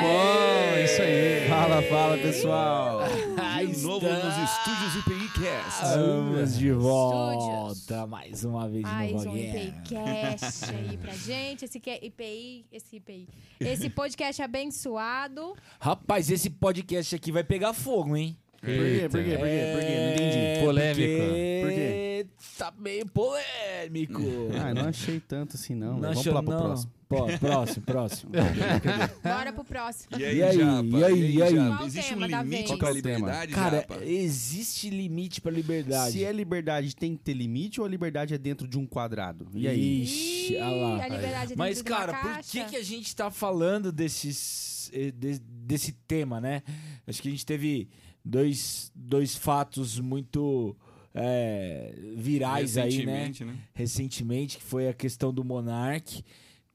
[0.00, 1.48] bom, isso aí.
[1.48, 3.00] Fala, fala, pessoal.
[3.58, 5.84] De novo nos estúdios IPI Cast.
[5.84, 8.08] Estamos de volta Estúdios.
[8.08, 9.64] mais uma vez Mais no um Voguinha.
[9.64, 11.64] IPCast aí pra gente.
[11.64, 13.28] Esse que é IPI, esse IPI.
[13.58, 15.54] Esse podcast abençoado.
[15.80, 18.36] Rapaz, esse podcast aqui vai pegar fogo, hein?
[18.60, 19.08] Por quê?
[19.10, 19.36] Por quê?
[19.36, 19.72] Por quê?
[19.72, 19.96] Por quê?
[19.98, 20.38] Não entendi.
[20.38, 20.98] É, Polêmico.
[21.00, 22.07] porque Por quê?
[22.56, 24.22] Tá meio polêmico.
[24.60, 25.94] Ah, não achei tanto assim, não.
[25.94, 26.60] Não Vamos achou, pular pro não?
[26.62, 26.92] próximo.
[27.08, 28.32] Pô, próximo, próximo.
[29.24, 30.18] Bora pro próximo.
[30.20, 30.84] E aí, E aí, Japa?
[30.98, 31.54] e aí, e aí?
[31.56, 31.84] Japa?
[31.86, 34.04] Existe tema um limite pra é liberdade, Cara, Japa?
[34.04, 36.12] existe limite pra liberdade.
[36.12, 39.48] Se é liberdade, tem que ter limite ou a liberdade é dentro de um quadrado?
[39.54, 40.02] E aí?
[40.02, 41.04] Ixi, olha lá.
[41.04, 42.50] a liberdade Mas, dentro de uma cara, por caixa.
[42.50, 46.62] que, que a gente tá falando desses, eh, de- desse tema, né?
[47.06, 47.88] Acho que a gente teve
[48.22, 50.76] dois, dois fatos muito
[51.20, 53.26] eh, virais aí, né?
[53.26, 53.56] Recentemente, né?
[53.74, 56.22] Recentemente, que foi a questão do Monark,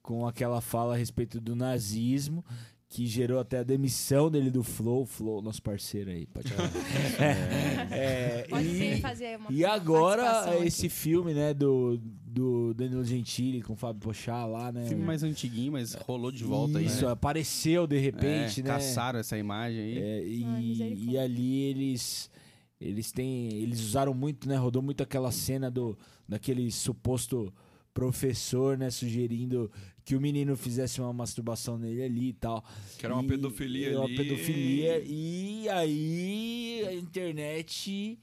[0.01, 2.43] com aquela fala a respeito do nazismo,
[2.89, 5.03] que gerou até a demissão dele do Flow.
[5.05, 6.69] Flow, nosso parceiro aí, pode falar.
[7.91, 10.95] É, Pode e- ser fazer uma e agora esse aqui.
[10.95, 14.85] filme, né, do, do Danilo Gentili com o Fábio Pochá lá, né?
[14.87, 17.11] Filme mais antiguinho, mas rolou de volta aí, Isso, né?
[17.11, 18.69] apareceu de repente, É, né?
[18.69, 19.97] Caçaram essa imagem aí.
[19.97, 22.29] É, e, Ai, e ali eles
[22.83, 24.55] eles têm eles usaram muito, né?
[24.57, 27.53] Rodou muito aquela cena do daquele suposto
[27.93, 29.71] professor, né, sugerindo
[30.03, 32.63] que o menino fizesse uma masturbação nele ali e tal.
[32.97, 34.15] Que era uma E- pedofilia Uma ali.
[34.15, 38.19] pedofilia e aí a internet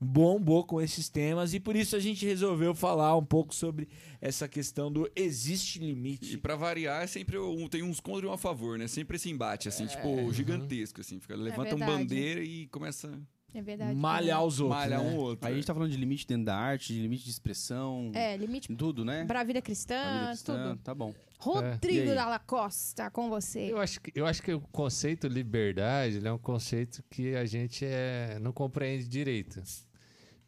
[0.00, 3.88] bombou com esses temas e por isso a gente resolveu falar um pouco sobre
[4.20, 6.36] essa questão do existe E limite.
[6.38, 8.88] pra variar, é sempre um, tem uns contra e um a favor, né?
[8.88, 11.20] Sempre esse embate, assim, tipo, gigantesco, assim.
[11.20, 11.98] Fica, levantam verdade.
[12.00, 13.16] bandeira e começa
[13.54, 13.94] É verdade.
[13.94, 14.78] Malhar os outros.
[14.78, 15.10] malhar né?
[15.10, 15.46] um outro.
[15.46, 18.10] Aí a gente tá falando de limite dentro da arte, de limite de expressão.
[18.14, 19.24] É, limite Tudo, né?
[19.26, 20.82] pra vida A cristã, vida cristã, tudo.
[20.82, 21.10] Tá bom.
[21.10, 21.32] É.
[21.38, 22.14] Rodrigo?
[22.14, 23.72] Dalla Costa, com você.
[23.72, 27.44] Eu acho, que, eu acho que o conceito liberdade ele é um conceito que a
[27.44, 29.60] gente é, não compreende direito.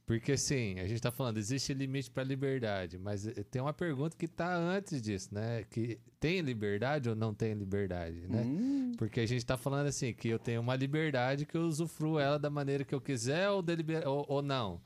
[0.06, 4.14] Porque, assim, a gente tá falando, existe limite para liberdade, mas eh, tem uma pergunta
[4.14, 5.64] que tá antes disso, né?
[5.70, 8.42] Que tem liberdade ou não tem liberdade, né?
[8.42, 12.18] Hum, Porque a gente tá falando assim, que eu tenho uma liberdade que eu usufruo
[12.18, 14.06] ela da maneira que eu quiser ou, deliber...
[14.06, 14.78] ou, ou não.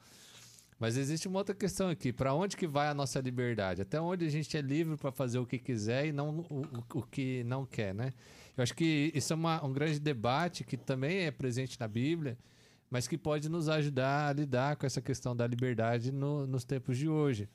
[0.78, 3.83] Mas existe uma outra questão aqui, para onde que vai a nossa liberdade?
[3.83, 6.62] Até onde a gente é livre para fazer o que quiser e não o,
[6.95, 8.12] o, o que não quer, né?
[8.57, 12.39] Eu acho que isso é uma- um grande debate que também é presente na Bíblia,
[12.91, 16.97] mas que pode nos ajudar a lidar com essa questão da liberdade no- nos tempos
[16.97, 17.49] de hoje.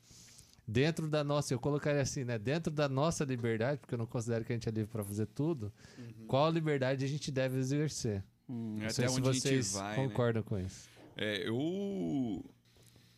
[0.66, 2.38] Dentro da nossa, eu colocaria assim, né?
[2.38, 5.26] Dentro da nossa liberdade, porque eu não considero que a gente é livre para fazer
[5.26, 5.70] tudo,
[6.26, 8.24] qual liberdade a gente deve exercer?
[8.48, 8.76] hum.
[8.78, 10.06] Não Até sei se onde a gente vocês vai, né?
[10.08, 10.88] concordam com isso.
[11.16, 12.44] É, eu.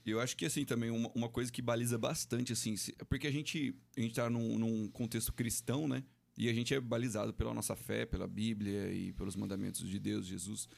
[0.04, 3.30] Eu acho que, assim, também, uma, uma coisa que baliza bastante, assim, se- porque a
[3.32, 6.04] gente, a gente tá num, num contexto cristão, né?
[6.38, 10.24] E a gente é balizado pela nossa fé, pela Bíblia e pelos mandamentos de Deus,
[10.26, 10.68] Jesus.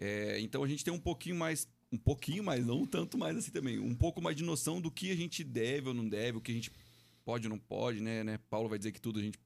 [0.00, 1.68] É, então a gente tem um pouquinho mais.
[1.92, 3.78] Um pouquinho mais, não tanto mais assim também.
[3.78, 6.52] Um pouco mais de noção do que a gente deve ou não deve, o que
[6.52, 6.70] a gente
[7.24, 8.22] pode ou não pode, né?
[8.24, 8.38] né?
[8.48, 9.38] Paulo vai dizer que tudo a gente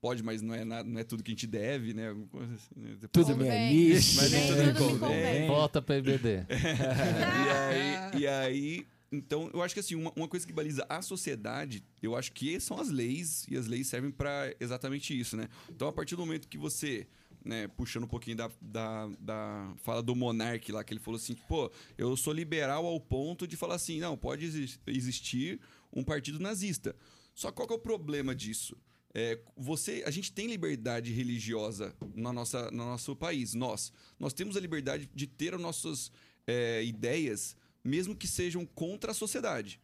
[0.00, 2.08] pode, mas não é, nada, não é tudo que a gente deve, né?
[2.08, 2.96] Assim, né?
[2.98, 5.46] Depois- Tudo me é lícito, Mas nem Nem tudo tudo me convém.
[5.46, 6.46] Volta para IBD.
[6.48, 11.02] e aí, e aí, então, eu acho que assim, uma, uma coisa que baliza a
[11.02, 15.48] sociedade, eu acho que são as leis, e as leis servem pra exatamente isso, né?
[15.68, 17.06] Então, a partir do momento que você,
[17.44, 21.34] né, puxando um pouquinho da, da, da fala do Monark lá, que ele falou assim,
[21.48, 25.60] pô, eu sou liberal ao ponto de falar assim, não, pode exis- existir
[25.92, 26.94] um partido nazista.
[27.34, 28.76] Só qual que é o problema disso?
[29.12, 33.92] É, você, a gente tem liberdade religiosa na nossa, no nosso país, nós.
[34.18, 36.12] Nós temos a liberdade de ter as nossas
[36.46, 39.80] é, ideias, mesmo que sejam contra a sociedade.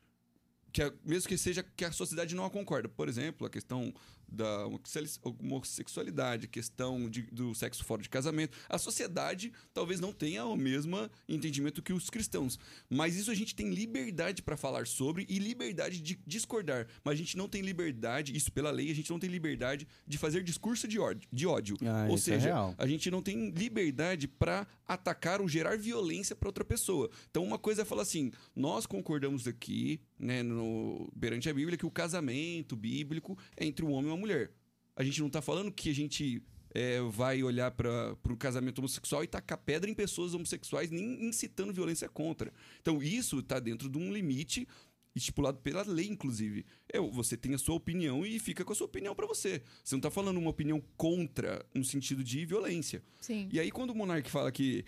[0.77, 2.87] Que a- mesmo que seja que a sociedade não a concorda.
[2.87, 3.95] Por exemplo, a questão
[4.29, 8.59] da homossexuali- homossexualidade, a questão de- do sexo fora de casamento.
[8.69, 12.59] A sociedade talvez não tenha o mesmo entendimento que os cristãos.
[12.91, 16.87] Mas isso a gente tem liberdade para falar sobre e liberdade de discordar.
[17.05, 20.19] Mas a gente não tem liberdade, isso pela lei, a gente não tem liberdade de
[20.19, 21.29] fazer discurso de ódio.
[21.33, 21.77] De ódio.
[21.83, 22.75] Ah, Ou é seja, real.
[22.77, 27.09] a gente não tem liberdade para atacar ou gerar violência para outra pessoa.
[27.31, 31.87] Então, uma coisa é falar assim: nós concordamos aqui, né, no, perante a Bíblia, que
[31.87, 34.51] o casamento bíblico é entre um homem e uma mulher.
[34.95, 36.43] A gente não tá falando que a gente
[36.75, 41.73] é, vai olhar para o casamento homossexual e tacar pedra em pessoas homossexuais, nem incitando
[41.73, 42.53] violência contra.
[42.81, 44.67] Então, isso está dentro de um limite
[45.15, 46.65] estipulado pela lei, inclusive.
[46.93, 49.63] É, você tem a sua opinião e fica com a sua opinião para você.
[49.83, 53.03] Você não tá falando uma opinião contra no sentido de violência.
[53.21, 53.49] Sim.
[53.51, 54.85] E aí, quando o monarca fala que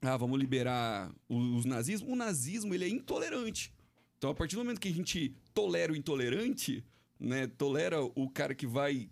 [0.00, 3.72] ah, vamos liberar o- os nazismos, o nazismo ele é intolerante.
[4.22, 6.84] Então, a partir do momento que a gente tolera o intolerante,
[7.18, 9.10] né, tolera o cara que vai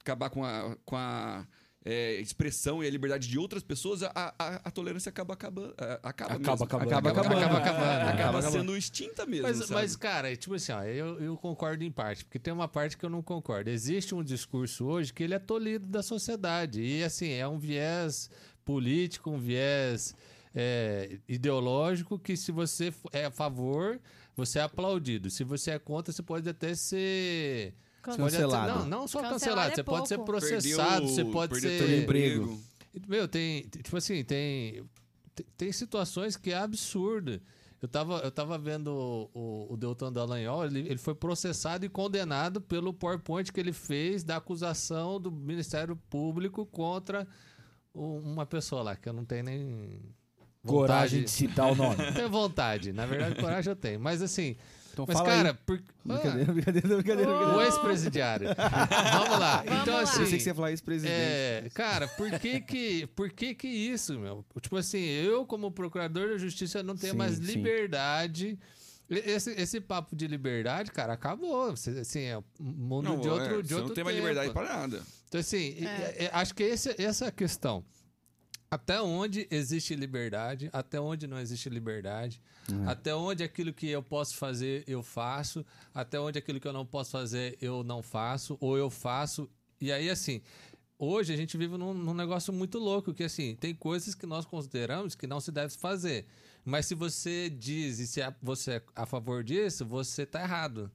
[0.00, 1.46] acabar com a, com a
[1.84, 5.74] é, expressão e a liberdade de outras pessoas, a, a, a tolerância acaba acabando.
[6.02, 6.34] Acaba, Acaba.
[6.34, 7.20] Acaba Acaba acabando.
[7.20, 7.56] acabando.
[7.56, 8.52] Acaba Acaba acabando.
[8.52, 9.48] sendo extinta mesmo.
[9.48, 12.68] Mas, mas, cara, é tipo assim, ó, eu, eu concordo em parte, porque tem uma
[12.68, 13.68] parte que eu não concordo.
[13.68, 16.80] Existe um discurso hoje que ele é tolhido da sociedade.
[16.80, 18.30] E assim, é um viés
[18.64, 20.14] político, um viés
[20.58, 24.00] é, ideológico que se você é a favor,
[24.34, 25.28] você é aplaudido.
[25.28, 27.74] Se você é contra, você pode até ser.
[28.02, 28.78] Can- pode até- Cancelado.
[28.80, 30.30] não, não só Cancelado cancelado, é você pode ser pouco.
[30.32, 31.78] processado, você pode ser.
[31.84, 32.58] teu emprego.
[33.06, 33.62] Meu, tem.
[33.68, 34.82] Tipo assim, tem.
[35.34, 37.38] Tem, tem situações que é absurdo.
[37.82, 41.90] Eu tava, eu tava vendo o, o, o Deltan Dallagnol, ele, ele foi processado e
[41.90, 47.28] condenado pelo PowerPoint que ele fez da acusação do Ministério Público contra
[47.92, 50.00] uma pessoa lá, que eu não tenho nem.
[50.66, 51.96] Coragem de citar o nome.
[52.14, 52.92] Tenho vontade.
[52.92, 54.00] Na verdade, coragem eu tenho.
[54.00, 54.56] Mas assim.
[54.92, 55.56] Então mas, fala cara, aí.
[55.66, 57.30] por, Brincadeira, brincadeira, brincadeira.
[57.30, 57.64] o brincadeira.
[57.66, 58.48] ex-presidiário.
[59.12, 59.62] Vamos lá.
[59.66, 60.00] Vamos então, lá.
[60.00, 60.20] assim.
[60.22, 61.14] Eu sei que você ia falar ex-presidente.
[61.14, 64.42] É, cara, por que que, por que que isso, meu?
[64.60, 67.42] Tipo assim, eu como procurador da justiça não tenho Sim, mais sim.
[67.42, 68.58] liberdade.
[69.10, 71.76] E- Esse, esse papo de liberdade, cara, acabou.
[71.76, 74.16] Você- Assim, é um mundo Não, de outro, é, de você outro não tem mais
[74.16, 75.02] liberdade para nada.
[75.28, 76.30] Então, assim, É.
[76.32, 77.84] acho que esse, essa é a questão.
[78.70, 82.40] Até onde existe liberdade, até onde não existe liberdade,
[82.86, 85.64] até onde aquilo que eu posso fazer eu faço,
[85.94, 89.48] até onde aquilo que eu não posso fazer eu não faço, ou eu faço.
[89.80, 90.42] E aí, assim,
[90.98, 94.44] hoje a gente vive num, num negócio muito louco, que assim, tem coisas que nós
[94.44, 96.26] consideramos que não se deve fazer.
[96.64, 100.90] Mas se você diz e se a- você é a favor disso, você tá errado.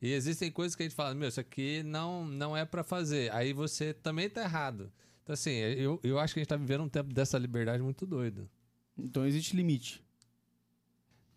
[0.00, 3.30] E existem coisas que a gente fala, meu, isso aqui não, não é pra fazer.
[3.32, 4.90] Aí você também tá errado.
[5.22, 8.06] Então, assim, eu, eu acho que a gente tá vivendo um tempo dessa liberdade muito
[8.06, 8.48] doido.
[8.98, 10.02] Então existe limite.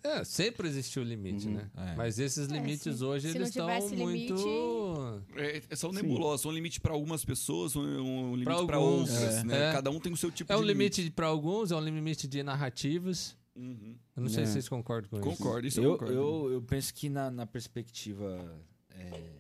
[0.04, 1.54] É, sempre existiu limite, Uhum.
[1.56, 1.72] né?
[1.76, 1.96] É.
[1.96, 4.36] Mas esses É, limites se- hoje, se eles estão tivesse muito...
[4.36, 5.92] limite- É, são
[6.38, 9.44] são um limite para algumas pessoas, um, um limite para alguns, outras, é.
[9.44, 9.70] né?
[9.70, 9.72] É.
[9.74, 12.28] Cada um tem o seu tipo É de um limite para alguns, é um limite
[12.28, 13.36] de narrativas.
[13.56, 13.96] Uhum.
[14.16, 14.46] Eu não sei É.
[14.46, 15.26] se vocês concordam com isso.
[15.38, 16.14] Concordo, isso eu, Eu, concordo.
[16.14, 18.62] eu, eu penso que na, na perspectiva
[18.92, 19.32] é,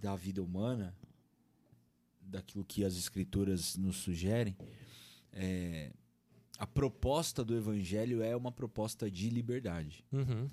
[0.00, 0.92] da vida humana,
[2.32, 4.56] daquilo que as escrituras nos sugerem,
[5.32, 5.92] é,
[6.58, 10.04] a proposta do evangelho é uma proposta de liberdade.
[10.10, 10.48] Uhum.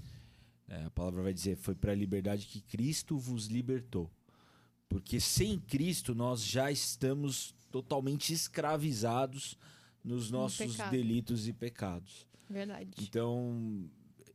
[0.68, 4.12] É, a palavra vai dizer: foi para a liberdade que Cristo vos libertou.
[4.88, 9.56] Porque sem Cristo nós já estamos totalmente escravizados
[10.04, 10.92] nos nossos pecado.
[10.92, 12.28] delitos e pecados.
[12.50, 12.90] Verdade.
[13.00, 13.88] Então,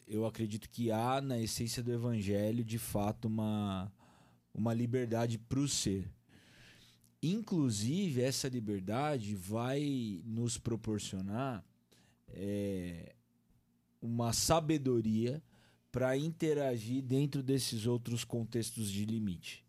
[0.06, 3.93] eu acredito que há na essência do evangelho, de fato, uma,
[4.55, 6.08] uma liberdade para o ser.
[7.26, 11.65] Inclusive, essa liberdade vai nos proporcionar
[12.29, 13.15] é,
[14.03, 15.43] uma sabedoria
[15.91, 19.65] para interagir dentro desses outros contextos de limite.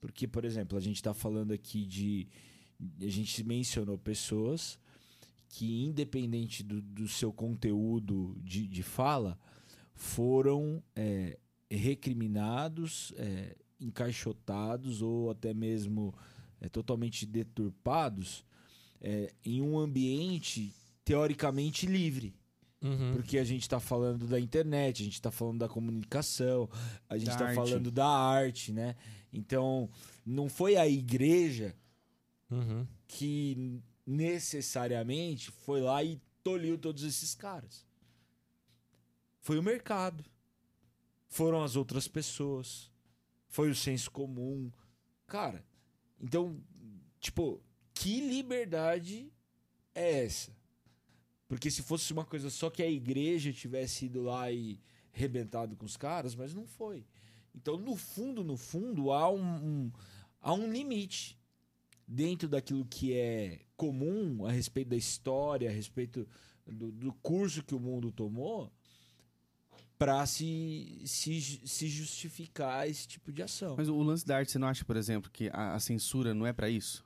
[0.00, 2.26] Porque, por exemplo, a gente está falando aqui de.
[3.00, 4.76] A gente mencionou pessoas
[5.48, 9.38] que, independente do, do seu conteúdo de, de fala,
[9.94, 11.38] foram é,
[11.70, 16.12] recriminados, é, encaixotados ou até mesmo
[16.60, 18.44] é, totalmente deturpados
[19.00, 20.72] é, em um ambiente
[21.04, 22.34] teoricamente livre.
[22.82, 23.12] Uhum.
[23.12, 26.68] Porque a gente está falando da internet, a gente está falando da comunicação,
[27.08, 28.96] a gente está falando da arte, né?
[29.32, 29.88] Então,
[30.24, 31.74] não foi a igreja
[32.50, 32.84] Uhum.
[33.06, 37.86] que necessariamente foi lá e tolhiu todos esses caras.
[39.40, 40.24] Foi o mercado.
[41.28, 42.90] Foram as outras pessoas.
[43.46, 44.70] Foi o senso comum.
[45.26, 45.64] Cara,
[46.20, 46.60] então,
[47.18, 47.60] tipo,
[47.94, 49.32] que liberdade
[49.94, 50.52] é essa?
[51.48, 54.78] Porque se fosse uma coisa só que a igreja tivesse ido lá e
[55.12, 57.04] rebentado com os caras, mas não foi.
[57.54, 59.42] Então, no fundo, no fundo, há um,
[59.86, 59.92] um-
[60.40, 61.36] há um limite
[62.06, 66.28] dentro daquilo que é comum a respeito da história, a respeito
[66.66, 68.72] do, do curso que o mundo tomou,
[70.00, 73.74] para se, se, se justificar esse tipo de ação.
[73.76, 76.46] Mas o lance da arte, você não acha, por exemplo, que a, a censura não
[76.46, 77.04] é pra isso?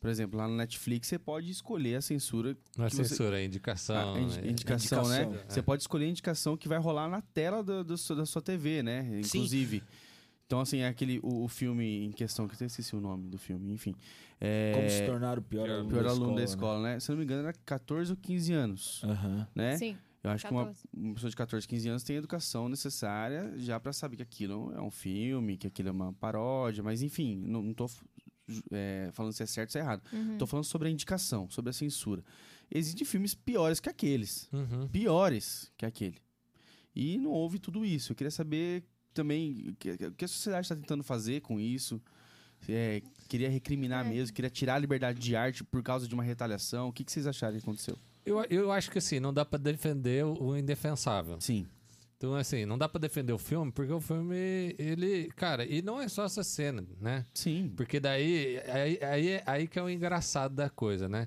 [0.00, 3.38] Por exemplo, lá no Netflix você pode escolher a censura, Não é que você- censura,
[3.38, 4.14] é indicação.
[4.14, 4.48] a indi- né?
[4.48, 5.22] indicação, né?
[5.24, 5.52] indicação, é.
[5.52, 8.82] Você pode escolher a indicação que vai rolar na tela do, do da sua TV,
[8.82, 9.02] né?
[9.22, 9.36] Sim.
[9.40, 9.82] Inclusive.
[10.46, 13.28] Então, assim, é aquele, o, o filme em questão, que eu até esqueci o nome
[13.28, 13.94] do filme, enfim.
[14.40, 16.44] É, Como se tornar o pior, pior- aluno, pior da aluno da né?
[16.44, 16.98] escola, né?
[17.00, 19.46] Se eu não me engano, era 14 ou 15 anos, Aham.
[19.54, 19.76] né?
[19.76, 19.98] Sim.
[20.22, 20.88] Eu acho que uma, 14.
[20.92, 24.72] uma pessoa de 14, 15 anos tem a educação necessária já pra saber que aquilo
[24.74, 27.88] é um filme, que aquilo é uma paródia, mas enfim, não, não tô
[28.70, 30.02] é, falando se é certo ou se é errado.
[30.12, 30.36] Uhum.
[30.36, 32.22] Tô falando sobre a indicação, sobre a censura.
[32.70, 34.48] Existem filmes piores que aqueles.
[34.52, 34.88] Uhum.
[34.88, 36.18] Piores que aquele.
[36.94, 38.12] E não houve tudo isso.
[38.12, 38.84] Eu queria saber
[39.14, 42.00] também o que, o que a sociedade está tentando fazer com isso.
[42.68, 44.08] é, queria recriminar É.
[44.08, 46.88] mesmo, queria tirar a liberdade de arte por causa de uma retaliação.
[46.88, 47.98] O que, que vocês acharam que aconteceu?
[48.24, 51.40] Eu, eu acho que assim, não dá pra defender o, indefensável.
[51.40, 51.66] Sim.
[52.16, 55.30] Então, assim, não dá pra defender o filme, porque o filme, ele.
[55.36, 57.24] Cara, e não é só essa cena, né?
[57.32, 57.72] Sim.
[57.74, 58.60] Porque daí.
[58.68, 61.26] Aí, aí, aí que é o engraçado da coisa, né?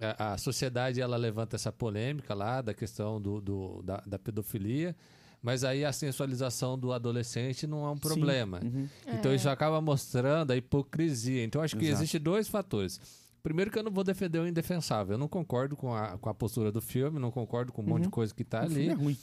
[0.00, 4.94] A, a sociedade, ela levanta essa polêmica lá da questão do, do- da, da pedofilia,
[5.42, 8.60] mas aí a sensualização do adolescente não é um problema.
[8.64, 8.88] Uhum.
[9.08, 9.34] Então É.
[9.34, 11.42] isso acaba mostrando a hipocrisia.
[11.44, 11.98] Então acho que Exato.
[12.00, 13.00] existe dois fatores.
[13.42, 15.14] Primeiro que eu não vou defender o indefensável.
[15.14, 18.04] Eu não concordo com a, com a postura do filme, não concordo com um monte
[18.04, 18.90] de coisa que tá O filme ali.
[18.90, 19.16] é ruim.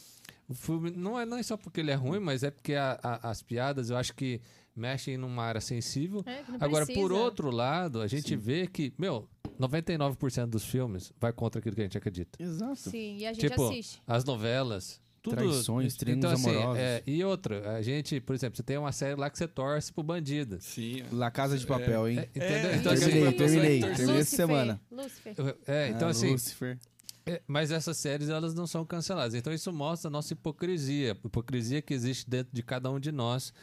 [0.48, 3.00] O filme não é, não é só porque ele é ruim, mas é porque a-
[3.02, 4.42] a- as piadas eu acho que
[4.76, 6.24] mexem numa área sensível.
[6.26, 7.14] É, que não Agora, por precisa.
[7.14, 9.28] outro lado, a gente vê que, meu,
[9.60, 12.42] 99% dos filmes vai contra aquilo que a gente acredita.
[12.42, 12.76] Exato.
[12.78, 14.02] Sim, e a gente Tipo, assiste.
[14.08, 15.36] As novelas, tudo.
[15.36, 16.78] Traições, então, triângulos assim, amorosos.
[16.82, 19.92] é, E outra, a gente, por exemplo, você tem uma série lá que você torce
[19.92, 20.58] pro bandido.
[20.62, 21.04] Sim.
[21.12, 22.20] La Casa de Papel, hein?
[22.20, 22.48] É, entendeu?
[22.72, 23.80] É, então, Casa assim, terminei, terminei.
[23.82, 24.82] torce- Terminei essa semana.
[24.92, 25.36] Lúcifer.
[25.68, 26.78] é, então Ah, assim, Lucifer.
[27.26, 29.36] É, mas essas séries elas não são canceladas.
[29.36, 33.12] Então isso mostra a nossa hipocrisia, a hipocrisia que existe dentro de cada um de
[33.12, 33.54] nós.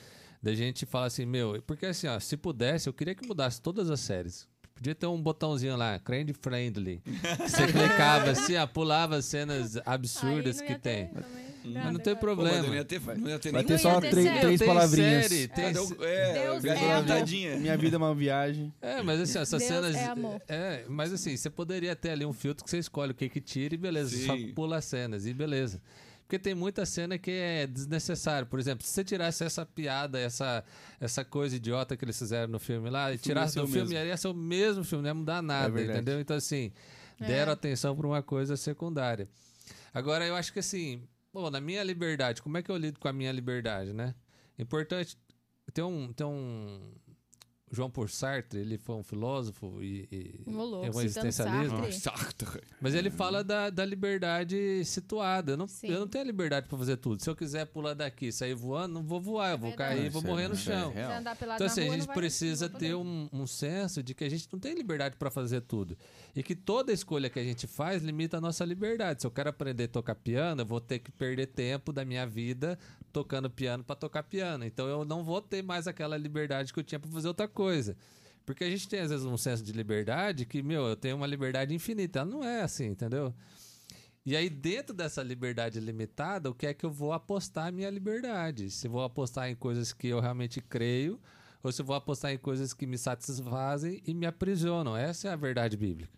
[0.42, 3.90] Da gente falar assim, meu, porque assim, ó, se pudesse, eu queria que mudasse todas
[3.90, 4.46] as séries.
[4.74, 7.02] Podia ter um botãozinho lá, Crane Friendly.
[7.40, 11.06] Você clicava assim, ó, pulava as cenas absurdas que tem.
[11.08, 12.14] também Mas não tem.
[12.14, 12.62] Pô, problema.
[12.62, 15.26] não ia ter, não ia ter Vai ter só ia ter três, palavrinhas.
[15.26, 17.56] série, tem é, é?
[17.58, 18.72] Minha vida é uma viagem.
[18.80, 19.96] É, mas assim, essas Deus cenas.
[19.96, 20.40] é amor.
[20.48, 23.40] É, mas assim, você poderia ter ali um filtro que você escolhe o que que
[23.40, 24.26] tira e beleza, Sim.
[24.26, 25.80] só pula as cenas e beleza.
[26.26, 28.48] Porque tem muita cena que é desnecessário.
[28.48, 30.64] Por exemplo, se você tirasse essa piada, essa,
[31.00, 34.08] essa coisa idiota que eles fizeram no filme lá, e tirasse do o filme, mesmo.
[34.08, 36.00] ia ser o mesmo filme, não ia mudar nada, verdade.
[36.00, 36.20] entendeu?
[36.20, 36.72] Então, assim,
[37.20, 37.26] É.
[37.26, 39.28] deram atenção para uma coisa secundária.
[39.94, 41.00] Agora, eu acho que assim,
[41.50, 44.14] na minha liberdade, como é que eu lido com a minha liberdade, né?
[44.58, 45.18] Importante.
[45.72, 46.12] Tem um.
[46.12, 46.92] Tem um
[47.70, 51.92] João Paul Sartre, ele foi um filósofo e, e é um existencialismo.
[51.92, 52.62] Sartre.
[52.80, 55.52] Mas ele fala da, da liberdade situada.
[55.52, 55.88] Eu não, Sim.
[55.88, 57.22] eu não tenho a liberdade para fazer tudo.
[57.22, 59.52] Se eu quiser pular daqui e sair voando, não vou voar.
[59.52, 59.96] Eu vou verdade.
[59.96, 60.92] cair, vou é- morrer no é chão.
[60.92, 64.60] pelado Então, assim, a gente precisa ter um, um senso de que a gente não
[64.60, 65.98] tem liberdade para fazer tudo.
[66.36, 69.22] E que toda escolha que a gente faz limita a nossa liberdade.
[69.22, 72.26] Se eu quero aprender a tocar piano, eu vou ter que perder tempo da minha
[72.26, 72.78] vida
[73.16, 74.62] tocando piano para tocar piano.
[74.62, 77.96] Então, eu não vou ter mais aquela liberdade que eu tinha para fazer outra coisa.
[78.44, 81.26] Porque a gente tem, às vezes, um senso de liberdade que, meu, eu tenho uma
[81.26, 82.18] liberdade infinita.
[82.18, 83.32] Ela não é assim, entendeu?
[84.26, 87.88] E aí, dentro dessa liberdade limitada, o que é que eu vou apostar a minha
[87.88, 88.70] liberdade?
[88.70, 91.18] Se eu vou apostar em coisas que eu realmente creio,
[91.62, 94.94] ou se eu vou apostar em coisas que me satisfazem e me aprisionam.
[94.94, 96.12] Essa é a verdade bíblica.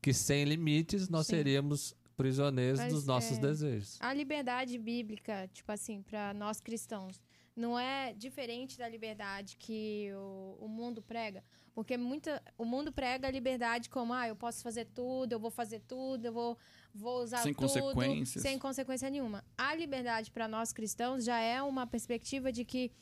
[0.00, 1.34] Que sem limites nós Sim.
[1.34, 3.98] seríamos prisioneiros Mas, dos nossos é, desejos.
[4.00, 7.20] A liberdade bíblica, tipo assim, para nós cristãos,
[7.56, 11.44] não é diferente da liberdade que o, o mundo prega.
[11.72, 15.50] Porque muita, o mundo prega a liberdade como, ah, eu posso fazer tudo, eu vou
[15.50, 16.58] fazer tudo, eu vou,
[16.94, 17.62] vou usar Sem tudo.
[17.62, 18.42] consequências.
[18.42, 19.44] Sem consequência nenhuma.
[19.56, 22.92] A liberdade para nós cristãos já é uma perspectiva de que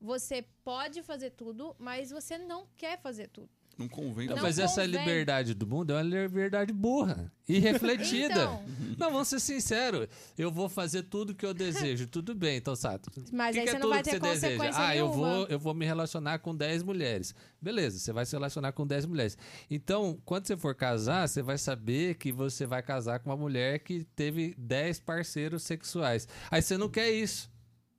[0.00, 3.50] você pode fazer tudo, mas você não quer fazer tudo.
[3.78, 4.28] Não convém.
[4.28, 4.98] Não, mas essa convém.
[4.98, 8.32] liberdade do mundo é uma liberdade burra e refletida.
[8.32, 8.62] Então,
[8.98, 10.08] Não, vamos ser sinceros.
[10.36, 12.06] Eu vou fazer tudo que eu desejo.
[12.12, 13.10] Tudo bem, então, Sato.
[13.32, 14.56] Mas que aí que você é não tudo vai que ter você deseja?
[14.56, 17.34] consequência Ah, eu vou, eu vou me relacionar com 10 mulheres.
[17.60, 19.36] Beleza, você vai se relacionar com 10 mulheres.
[19.70, 23.78] Então, quando você for casar, você vai saber que você vai casar com uma mulher
[23.80, 26.28] que teve 10 parceiros sexuais.
[26.50, 27.51] Aí você não quer isso.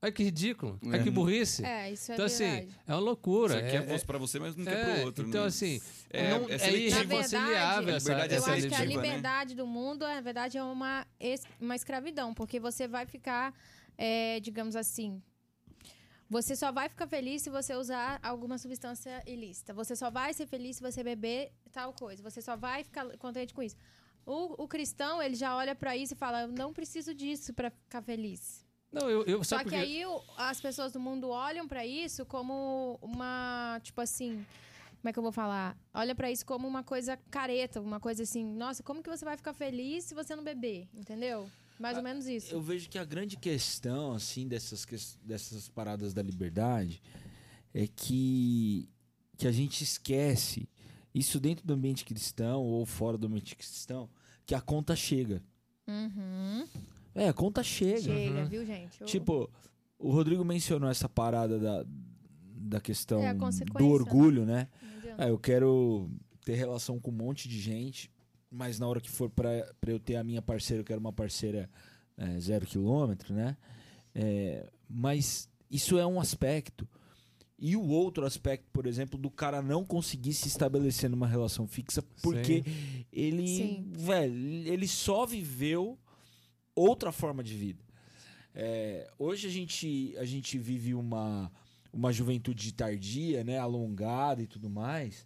[0.04, 0.78] Olha que ridículo.
[0.86, 1.64] Olha que burrice.
[1.64, 2.76] É, isso é então, assim, verdade.
[2.86, 3.54] é uma loucura.
[3.54, 5.26] Você é, quer é- pra você, mas não é, quer pro outro.
[5.30, 5.48] Então, né?
[5.48, 8.86] assim, É- não, é é, irreconciliável Na essa, verdade, é Eu acho que a né?
[8.86, 11.08] liberdade do mundo, na verdade, é uma,
[11.58, 13.54] uma escravidão, porque você vai ficar,
[13.98, 15.24] é, digamos assim.
[16.30, 19.74] Você só vai ficar feliz se você usar alguma substância ilícita.
[19.74, 22.22] Você só vai ser feliz se você beber tal coisa.
[22.22, 23.78] Você só vai ficar contente com isso.
[24.26, 27.70] O, o cristão, ele já olha pra isso e fala: Eu não preciso disso pra
[27.70, 28.66] ficar feliz.
[28.94, 30.02] Não, eu, eu Só que porque- aí
[30.38, 34.46] as pessoas do mundo olham pra isso como uma, tipo assim,
[35.02, 35.76] como é que eu vou falar?
[35.94, 39.36] Olha pra isso como uma coisa careta, uma coisa assim, nossa, como que você vai
[39.36, 41.50] ficar feliz se você não beber, entendeu?
[41.80, 42.54] Mais ou menos isso.
[42.54, 44.86] Eu vejo que a grande questão, assim, dessas,
[45.24, 47.02] dessas paradas da liberdade
[47.74, 48.88] é que,
[49.36, 50.70] que a gente esquece,
[51.16, 54.08] isso dentro do ambiente cristão ou fora do ambiente cristão,
[54.46, 55.42] que a conta chega.
[55.88, 56.68] Uhum.
[57.16, 58.02] É, a conta chega.
[58.02, 59.02] Chega, viu, gente?
[59.04, 59.50] O- Tipo,
[60.00, 61.86] o Rodrigo mencionou essa parada da,
[62.56, 64.68] da questão É, do orgulho, né?
[64.98, 65.24] adianta.
[65.24, 66.10] Ah, eu quero
[66.44, 68.12] ter relação com um monte de gente,
[68.50, 71.14] mas na hora que for pra pra eu ter a minha parceira, eu quero uma
[71.14, 71.70] parceira
[72.18, 73.56] é, zero quilômetro, né?
[74.14, 76.88] É, mas isso é um aspecto.
[77.58, 82.04] E o outro aspecto, por exemplo, do cara não conseguir se estabelecer numa relação fixa
[82.22, 82.64] porque
[83.12, 83.86] ele, Sim.
[83.94, 84.36] velho,
[84.68, 85.98] ele só viveu
[86.76, 87.84] outra forma de vida.
[88.56, 91.52] É, hoje a gente, a gente vive uma,
[91.92, 95.26] uma juventude tardia, né, alongada e tudo mais,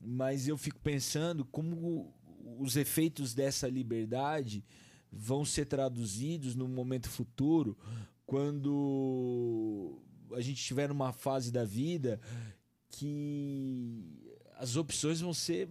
[0.00, 2.12] mas eu fico pensando como
[2.58, 4.64] os efeitos dessa liberdade
[5.10, 7.76] vão ser traduzidos no momento futuro
[8.26, 10.02] quando
[10.34, 12.20] a gente estiver numa fase da vida
[12.90, 14.04] que
[14.56, 15.68] as opções vão ser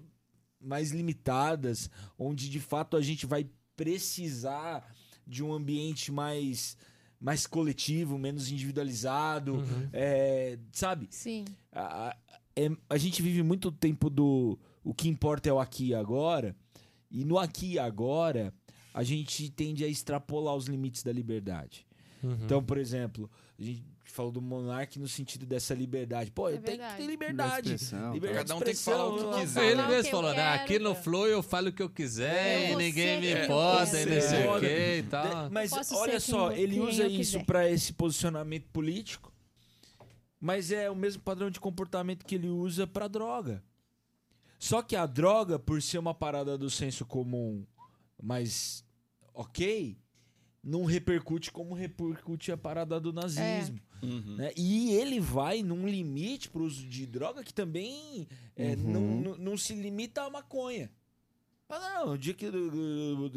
[0.59, 4.91] mais limitadas, onde de fato a gente vai precisar
[5.27, 6.77] de um ambiente mais
[7.19, 9.89] mais coletivo, menos individualizado, Uhum.
[9.91, 11.07] é, sabe?
[11.09, 11.45] Sim.
[11.71, 12.17] a, a-
[12.55, 16.55] é- a gente vive muito tempo do o que importa é o aqui e agora,
[17.09, 18.53] e no aqui e agora
[18.93, 21.86] a gente tende a extrapolar os limites da liberdade.
[22.23, 22.37] Uhum.
[22.43, 26.31] Então, por exemplo, a gente falou do monarca no sentido dessa liberdade.
[26.31, 27.75] Pô, É eu tenho que ter liberdade.
[28.13, 29.63] Liberdade Cada um tem que falar o que quiser.
[29.65, 30.35] Ele Falar o mesmo falou, né?
[30.35, 30.95] quero, Aqui no.
[30.95, 34.47] Flow eu falo o que eu quiser Eu e ninguém me pode, e não sei
[34.47, 35.49] o que e tal.
[35.51, 39.31] Mas olha só, ele usa isso pra esse posicionamento político,
[40.39, 43.63] mas é o mesmo padrão de comportamento que ele usa pra droga.
[44.59, 47.63] Só que a droga, por ser uma parada do senso comum,
[48.21, 48.83] mas
[49.33, 49.95] ok,
[50.67, 53.79] não repercute como repercute a parada do nazismo.
[54.03, 54.35] Uhum.
[54.35, 54.51] né?
[54.55, 58.91] E ele vai num limite pro uso de droga que também é, Uhum.
[58.91, 60.91] não, não, não se limita à maconha.
[61.69, 62.45] Fala, não, o dia que,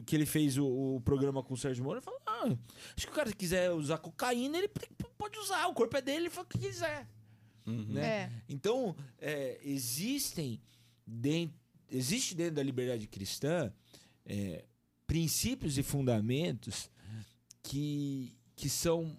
[0.05, 2.57] que ele fez o, o programa com o Sérgio Moro, ele falou: ah,
[2.97, 4.69] acho que o cara quiser usar cocaína, ele
[5.17, 7.09] pode usar, o corpo é dele, ele faz o que quiser.
[7.67, 7.87] Uhum.
[7.89, 8.07] Né?
[8.07, 8.31] É.
[8.49, 10.61] Então, é, existem
[11.07, 11.57] dentro,
[11.91, 13.73] existe dentro da liberdade cristã
[14.25, 14.65] é,
[15.07, 16.89] princípios e fundamentos
[17.63, 19.17] que, que são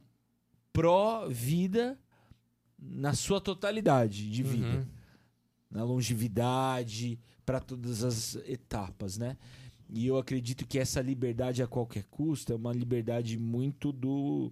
[0.74, 2.00] pró-vida
[2.80, 4.78] na sua totalidade de vida.
[4.78, 4.86] Uhum.
[5.70, 9.38] Na longevidade, para todas as etapas, né?
[9.90, 14.52] E eu acredito que essa liberdade a qualquer custo é uma liberdade muito do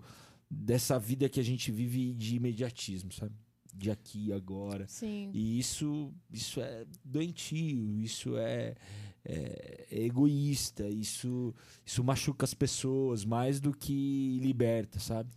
[0.49, 3.33] dessa vida que a gente vive de imediatismo, sabe?
[3.73, 4.87] De aqui e agora.
[4.87, 5.29] Sim.
[5.33, 8.75] E isso, isso é doentio, isso é,
[9.25, 11.53] é- é egoísta, isso,
[11.85, 15.29] isso machuca as pessoas mais do que liberta, sabe?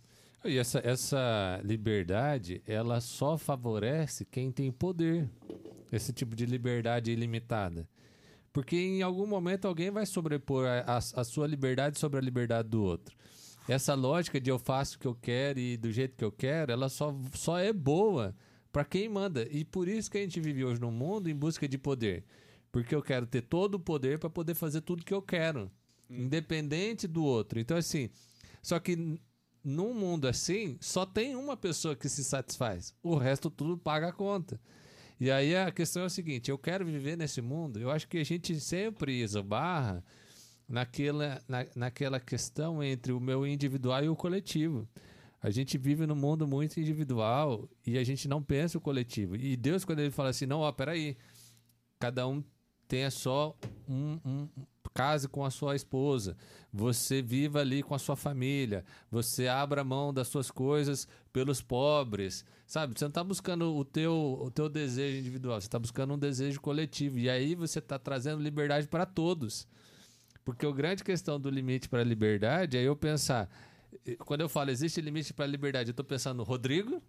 [0.45, 5.29] E essa, essa liberdade, ela só favorece quem tem poder.
[5.91, 7.87] Esse tipo de liberdade ilimitada.
[8.51, 12.67] Porque em algum momento alguém vai sobrepor a, a- a sua liberdade sobre a liberdade
[12.69, 13.15] do outro.
[13.69, 16.71] Essa lógica de eu faço o que eu quero e do jeito que eu quero,
[16.71, 18.35] ela só, só é boa
[18.71, 19.47] para quem manda.
[19.49, 22.25] E por isso que a gente vive hoje no mundo em busca de poder.
[22.73, 25.71] Porque eu quero ter todo o poder para poder fazer tudo que eu quero,
[26.09, 27.59] independente do outro.
[27.59, 28.09] Então, assim,
[28.63, 29.19] só que
[29.63, 32.95] num mundo assim, só tem uma pessoa que se satisfaz.
[33.03, 34.59] O resto tudo paga a conta.
[35.19, 37.79] E aí a questão é o seguinte: eu quero viver nesse mundo.
[37.79, 40.03] Eu acho que a gente sempre esbarra
[40.67, 44.89] naquela, na, naquela questão entre o meu individual e o coletivo.
[45.39, 49.35] A gente vive num mundo muito individual e a gente não pensa o coletivo.
[49.35, 51.15] E Deus, quando ele fala assim, não, ó, peraí,
[51.99, 52.43] cada um
[52.87, 53.55] tenha só
[53.87, 54.49] um, um
[54.93, 56.37] case com a sua esposa,
[56.71, 62.45] você viva ali com a sua família, você abra mão das suas coisas pelos pobres,
[62.65, 62.97] sabe?
[62.97, 66.61] Você não está buscando o teu, o teu desejo individual, você está buscando um desejo
[66.61, 67.17] coletivo.
[67.17, 69.67] E aí você está trazendo liberdade para todos.
[70.45, 73.49] Porque a grande questão do limite para a liberdade é eu pensar,
[74.05, 77.01] eh, quando eu falo existe limite para a liberdade, eu estou pensando no Rodrigo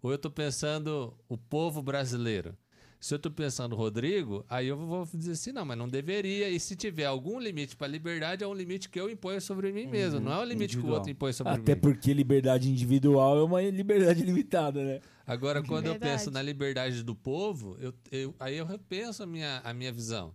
[0.00, 2.56] ou eu estou pensando o povo brasileiro?
[3.00, 6.48] Se eu estou pensando Rodrigo, aí eu vou dizer assim, não, mas não deveria.
[6.50, 9.70] E se tiver algum limite para a liberdade, é um limite que eu imponho sobre
[9.72, 10.18] mim mesmo.
[10.18, 10.94] Não é um limite que o individual.
[10.96, 11.80] outro impõe sobre Até mim.
[11.80, 15.00] porque liberdade individual é uma liberdade limitada, né?
[15.24, 16.12] Agora, quando eu Verdade.
[16.12, 20.34] penso na liberdade do povo, eu, eu- aí eu repenso a minha, a minha visão.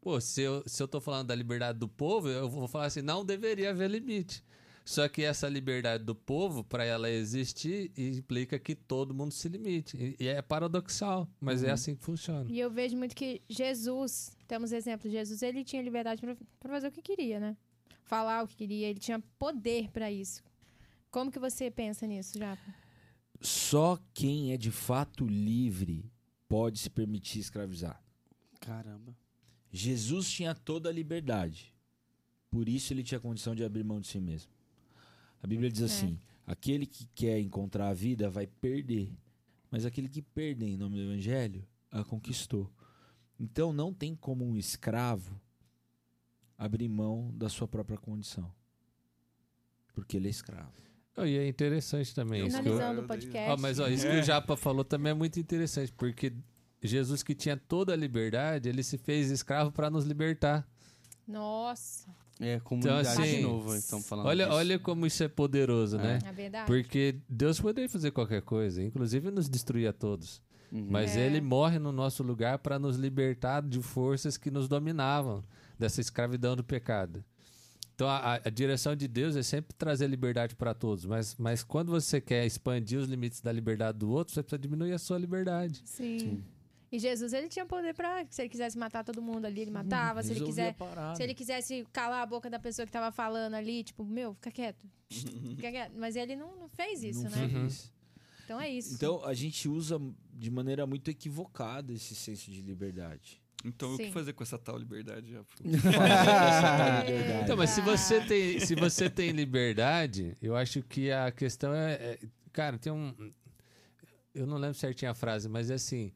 [0.00, 3.00] Pô, se eu, se eu tô falando da liberdade do povo, eu vou falar assim,
[3.02, 4.42] não deveria haver limite.
[4.84, 10.16] Só que essa liberdade do povo, para ela existir, implica que todo mundo se limite.
[10.18, 12.50] E, é paradoxal, mas é assim que funciona.
[12.50, 16.20] E eu vejo muito que Jesus, temos exemplo, Jesus ele tinha liberdade
[16.58, 17.56] para fazer o que queria, né?
[18.02, 20.42] Falar o que queria, ele tinha poder para isso.
[21.10, 22.74] Como que você pensa nisso, Japa?
[23.40, 26.10] Só quem é de fato livre
[26.48, 28.02] pode se permitir escravizar.
[28.60, 29.16] Caramba.
[29.70, 31.72] Jesus tinha toda a liberdade.
[32.50, 34.52] Por isso ele tinha condição de abrir mão de si mesmo.
[35.42, 39.12] A Bíblia diz assim: aquele que quer encontrar a vida vai perder,
[39.70, 42.70] mas aquele que perde em nome do evangelho a conquistou.
[43.38, 45.38] Então não tem como um escravo
[46.56, 48.52] abrir mão da sua própria condição.
[49.94, 50.72] Porque ele é escravo.
[51.16, 52.56] Oh, e é interessante também isso.
[52.56, 53.50] eu- o podcast.
[53.50, 56.32] Ó, mas ó, isso que o Japa falou também é muito interessante, porque
[56.82, 60.66] Jesus que tinha toda a liberdade, ele se fez escravo para nos libertar.
[61.28, 62.08] Nossa,
[62.40, 64.56] É, comunidade Então, assim, de novo, então falando Olha, disso.
[64.56, 66.18] olha como isso é poderoso, né?
[66.26, 66.66] é verdade.
[66.66, 70.42] Porque Deus poderia fazer qualquer coisa, inclusive nos destruir a todos.
[70.72, 70.86] Uhum.
[70.90, 71.26] Mas É.
[71.26, 75.44] ele morre no nosso lugar para nos libertar de forças que nos dominavam,
[75.78, 77.22] dessa escravidão do pecado.
[77.94, 81.62] Então a, a- a direção de Deus é sempre trazer liberdade para todos, mas, mas
[81.62, 85.18] quando você quer expandir os limites da liberdade do outro, você precisa diminuir a sua
[85.18, 85.82] liberdade.
[85.84, 86.42] Sim.
[86.92, 88.26] E Jesus, ele tinha poder pra.
[88.28, 90.22] Se ele quisesse matar todo mundo ali, ele matava.
[90.22, 90.76] se ele quiser.
[91.16, 94.50] Se ele quisesse calar a boca da pessoa que tava falando ali, tipo, meu, fica
[94.50, 94.86] quieto.
[95.56, 95.92] Fica quieto.
[95.96, 97.48] Mas ele não, não fez isso, Não né?
[97.48, 97.90] fez.
[98.44, 98.94] Então é isso.
[98.94, 99.98] Então a gente usa
[100.34, 103.40] de maneira muito equivocada esse senso de liberdade.
[103.64, 104.12] Então, o que Sim.
[104.12, 105.30] fazer com essa tal liberdade?
[105.30, 105.40] Já?
[107.44, 111.92] Então, mas se você tem, se você tem liberdade, eu acho que a questão é,
[111.94, 112.18] é-
[112.52, 113.14] cara, tem um
[114.34, 116.12] eu não lembro certinho a frase, mas é assim,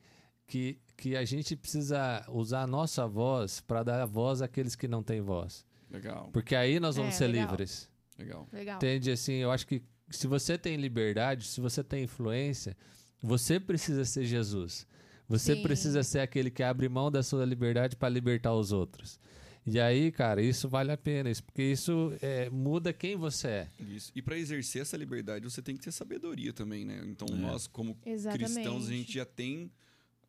[0.46, 5.02] que que a gente precisa usar a nossa voz para dar voz àqueles que não
[5.02, 5.62] têm voz.
[5.90, 7.50] Legal, Porque aí nós vamos É, ser legal.
[7.50, 7.88] livres.
[8.18, 8.48] legal.
[8.50, 8.76] Legal.
[8.76, 9.10] Entende?
[9.10, 12.74] Assim, eu acho que se você tem liberdade, se você tem influência,
[13.22, 14.86] você precisa ser Jesus.
[15.28, 15.62] Você Sim.
[15.62, 19.20] precisa ser aquele que abre mão da sua liberdade para libertar os outros.
[19.66, 23.68] E aí, cara, isso vale a pena, isso, porque isso é, muda quem você é.
[23.80, 24.12] Isso.
[24.14, 27.02] E para exercer essa liberdade, você tem que ter sabedoria também, né?
[27.06, 27.34] Então, É.
[27.36, 28.52] nós, como Exatamente.
[28.54, 29.70] cristãos, a gente já tem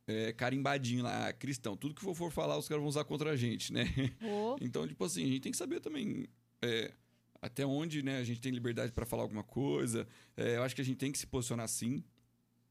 [0.08, 1.76] é, carimbadinho lá, cristão.
[1.76, 3.86] Tudo que for, falar, os caras vão usar contra a gente, né?
[4.24, 6.26] Oh, Então, tipo assim, a gente tem que saber também
[6.62, 6.94] é,
[7.42, 10.08] até onde né, a gente tem liberdade para falar alguma coisa.
[10.36, 12.04] É, eu acho que a gente tem que se posicionar assim.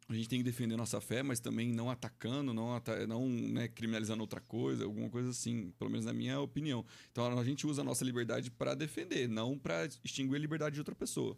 [0.09, 3.67] A gente tem que defender nossa fé, mas também não atacando, não, ata não né,
[3.67, 6.87] criminalizando outra coisa, alguma coisa assim, pelo menos na minha opinião.
[7.11, 10.81] Então a gente usa a nossa liberdade para defender, não para extinguir a liberdade de
[10.81, 11.37] outra pessoa.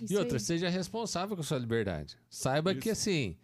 [0.00, 0.40] isso e outra, aí.
[0.40, 2.16] seja responsável com a sua liberdade.
[2.30, 3.02] Saiba que, Isso.
[3.02, 3.36] assim,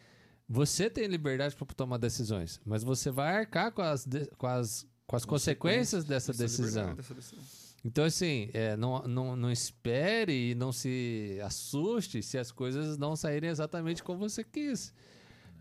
[0.53, 4.85] você tem liberdade para tomar decisões, mas você vai arcar com as, de- com as,
[5.07, 6.95] com as consequências dessa Essa decisão.
[6.97, 7.39] dessa decisão.
[7.85, 13.15] Então, assim, é, não, não, não espere e não se assuste se as coisas não
[13.15, 14.93] saírem exatamente como você quis.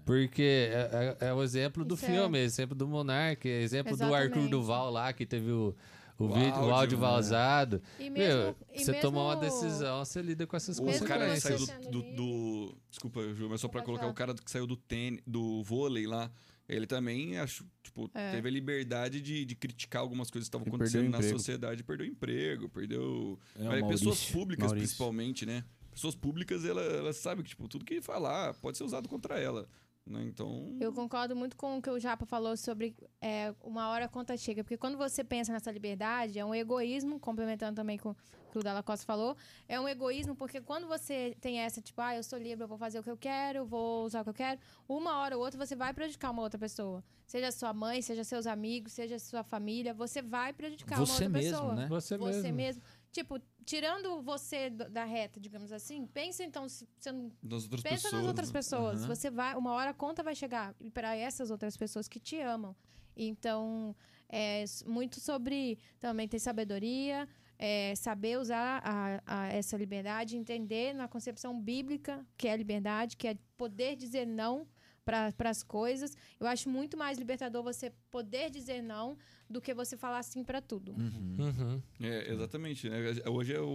[0.05, 2.07] Porque é, é- é o exemplo do Isso é.
[2.09, 4.49] filme, é exemplo do Monark, é exemplo do Arthur Exatamente.
[4.49, 5.75] Duval lá, que teve o,
[6.19, 7.01] o, O vídeo, o áudio, áudio né?
[7.07, 7.81] vazado.
[7.99, 11.07] E Meu, mesmo, e você mesmo- tomar uma decisão, você lida com essas O Mesmo
[11.07, 14.11] cara que você saiu do, do, do- Desculpa, Ju, mas só pra Pode colocar falar.
[14.11, 16.29] o cara que saiu do tênis, do vôlei lá.
[16.67, 18.33] Ele também, acho, tipo, É.
[18.33, 21.83] teve a liberdade de, de criticar algumas coisas que estavam acontecendo o na sociedade.
[21.83, 23.39] Perdeu o emprego, perdeu.
[23.55, 24.33] É, o Mas pessoas Maurício.
[24.33, 24.87] públicas, Maurício.
[24.87, 25.63] principalmente, né?
[25.89, 29.67] Pessoas públicas, ela, ela sabe que, tipo, tudo que falar pode ser usado contra ela.
[30.09, 30.23] Né?
[30.23, 30.75] Então.
[30.79, 34.35] Eu concordo muito com o que o Japa falou sobre é, uma hora a conta
[34.35, 34.63] chega.
[34.63, 38.15] Porque quando você pensa nessa liberdade, é um egoísmo, complementando também com o
[38.51, 42.15] que o Dalla Costa falou, é um egoísmo porque quando você tem essa, tipo, ah,
[42.15, 44.31] eu sou livre, eu vou fazer o que eu quero, eu vou usar o que
[44.31, 47.03] eu quero, uma hora ou outra você vai prejudicar uma outra pessoa.
[47.27, 51.29] Seja sua mãe, seja seus amigos, seja sua família, você vai prejudicar uma Você outra
[51.29, 51.75] mesmo, pessoa.
[51.75, 51.87] né?
[51.87, 52.55] Você, Você mesmo.
[52.55, 52.81] mesmo.
[53.11, 57.95] Tipo, tirando você da reta, digamos assim, pensa então, se você não Das outras Pensa
[58.03, 58.13] pessoas.
[58.13, 58.53] nas outras né?
[58.53, 58.99] pessoas.
[59.03, 59.07] Aham.
[59.15, 62.39] Você vai, uma hora a conta vai chegar e para essas outras pessoas que te
[62.39, 62.75] amam.
[63.17, 63.95] Então,
[64.29, 71.07] é muito sobre também ter sabedoria, é, saber usar a, a- essa liberdade, entender na
[71.07, 74.67] concepção bíblica que é liberdade, que é poder dizer não
[75.05, 76.15] para as coisas.
[76.39, 79.17] Eu acho muito mais libertador você poder dizer não
[79.49, 80.91] do que você falar sim para tudo.
[80.93, 81.81] Uhum.
[81.99, 82.89] É, exatamente.
[82.89, 82.97] Né?
[83.27, 83.65] Hoje é o,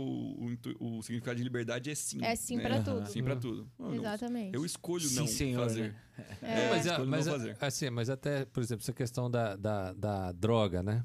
[0.81, 2.25] o, o significado de liberdade é sim.
[2.25, 2.63] É sim né?
[2.63, 3.07] pra tudo.
[3.07, 3.71] Sim pra tudo.
[3.79, 4.55] Não, Exatamente.
[4.55, 5.93] Eu escolho Sim, não senhor, fazer.
[5.93, 5.97] né?
[6.43, 6.71] É.
[6.71, 7.57] mas, escolho mas, não fazer.
[7.61, 11.05] assim, mas até, por exemplo, essa questão da, da, da droga, né?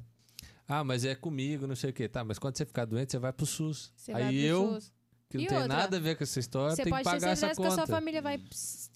[0.67, 2.07] Ah, mas é comigo, não sei o quê.
[2.07, 3.91] Tá, mas quando você ficar doente, você vai pro SUS.
[3.95, 4.93] Você vai Aí pro eu, SUS.
[5.29, 7.03] Que não E tem outra, nada a ver com essa história, Você tem que pode
[7.03, 7.85] ter pagar essa certeza que a conta.
[7.85, 8.41] sua família vai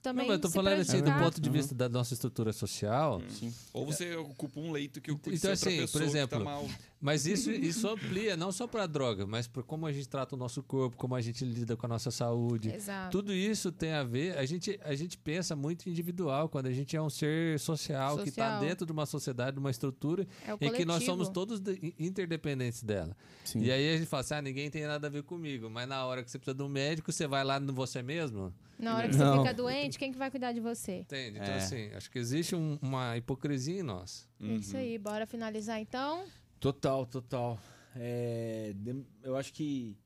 [0.02, 2.52] também não, mas eu tô se falando assim, do ponto de vista da nossa estrutura
[2.52, 3.22] social.
[3.30, 3.54] Sim.
[3.72, 6.68] Ou você ocupa um leito que ocupa Então, assim, por pessoa exemplo, que tá mal.
[7.00, 10.38] Mas isso, isso amplia não só para droga, mas por como a gente trata o
[10.38, 12.70] nosso corpo, como a gente lida com a nossa saúde.
[12.74, 13.12] Exato.
[13.12, 14.38] Tudo isso tem a ver.
[14.38, 18.30] A gente, a gente pensa muito individual quando a gente é um ser social, que
[18.30, 18.60] está Social.
[18.70, 22.82] dentro de uma sociedade, de uma estrutura É em que nós somos todos de- interdependentes
[22.84, 23.16] dela.
[23.44, 23.60] Sim.
[23.64, 25.70] E aí a gente fala assim: ah, ninguém tem nada a ver comigo.
[25.70, 28.54] Mas na hora que você precisa de um médico, você vai lá no você mesmo?
[28.80, 29.34] Na hora que Não.
[29.36, 31.00] você fica doente, quem que vai cuidar de você?
[31.00, 31.38] Entende?
[31.38, 31.58] Então, É.
[31.58, 34.28] assim, acho que existe um- uma hipocrisia em nós.
[34.40, 34.56] É Uhum.
[34.58, 36.26] isso aí, bora finalizar então.
[36.60, 37.60] Total, total.
[37.96, 38.74] É,
[39.22, 39.98] eu acho que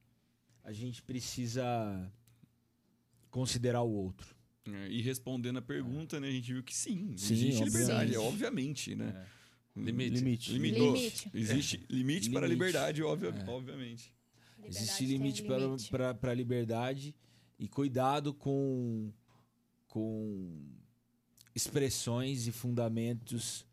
[0.63, 1.65] a gente precisa
[3.30, 4.36] considerar o outro.
[4.69, 7.71] É, e respondendo a pergunta, né, a gente viu que sim, Sim, existe obviamente.
[7.71, 9.25] liberdade, é, obviamente, né?
[9.75, 10.15] Limite.
[10.15, 10.53] Limite.
[10.53, 10.80] Limite.
[10.80, 11.32] Limite.
[11.34, 12.65] Existe limite para a Limite.
[12.65, 13.06] liberdade, É.
[14.58, 14.78] obviamente.
[14.78, 15.89] Existe limite para limite.
[15.89, 17.15] para para liberdade
[17.60, 19.12] e cuidado com
[19.88, 20.62] com
[21.56, 23.65] expressões e fundamentos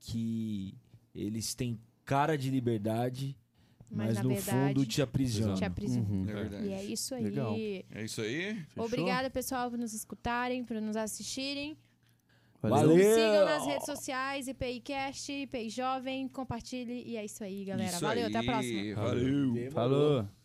[0.00, 0.74] que
[1.14, 3.36] eles têm cara de liberdade,
[3.90, 5.54] Mas, mas, no verdade, fundo te aprisionam.
[5.56, 6.08] te aprisiona.
[6.08, 6.28] Uhum.
[6.28, 6.66] É verdade.
[6.66, 7.24] E é isso aí.
[7.24, 7.54] Legal.
[7.54, 8.54] É isso aí?
[8.68, 8.84] Fechou?
[8.86, 11.76] Obrigada, pessoal, por nos escutarem, por nos assistirem.
[12.60, 12.96] Valeu!
[12.96, 17.04] Nos sigam nas redes sociais, IPIcast, IPI Jovem, compartilhe.
[17.06, 17.90] E é isso aí, galera.
[17.90, 18.30] Isso Valeu, aí.
[18.30, 18.94] até a próxima.
[18.96, 19.70] Valeu.
[19.70, 20.37] Falou.